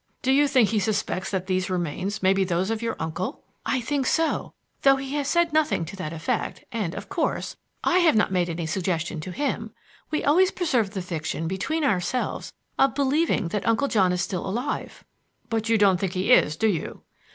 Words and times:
"Do 0.23 0.31
you 0.31 0.47
think 0.47 0.69
he 0.69 0.79
suspects 0.79 1.29
that 1.29 1.45
these 1.45 1.69
remains 1.69 2.23
may 2.23 2.33
be 2.33 2.43
those 2.43 2.71
of 2.71 2.81
your 2.81 2.95
uncle?" 2.99 3.43
"I 3.67 3.79
think 3.79 4.07
so, 4.07 4.55
though 4.81 4.95
he 4.95 5.13
has 5.13 5.27
said 5.27 5.53
nothing 5.53 5.85
to 5.85 5.95
that 5.95 6.11
effect 6.11 6.63
and, 6.71 6.95
of 6.95 7.07
course, 7.07 7.55
I 7.83 7.99
have 7.99 8.15
not 8.15 8.31
made 8.31 8.49
any 8.49 8.65
suggestion 8.65 9.19
to 9.19 9.31
him. 9.31 9.75
We 10.09 10.23
always 10.23 10.49
preserve 10.49 10.95
the 10.95 11.03
fiction 11.03 11.47
between 11.47 11.83
ourselves 11.83 12.51
of 12.79 12.95
believing 12.95 13.49
that 13.49 13.67
Uncle 13.67 13.87
John 13.89 14.11
is 14.11 14.23
still 14.23 14.43
alive." 14.43 15.03
"But 15.51 15.69
you 15.69 15.77
don't 15.77 15.99
think 15.99 16.13
he 16.13 16.31
is, 16.31 16.55
do 16.57 16.67
you?" 16.67 17.03